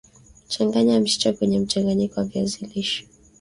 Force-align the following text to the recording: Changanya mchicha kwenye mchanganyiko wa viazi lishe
Changanya 0.49 0.99
mchicha 0.99 1.33
kwenye 1.33 1.59
mchanganyiko 1.59 2.19
wa 2.19 2.25
viazi 2.25 2.65
lishe 2.65 3.07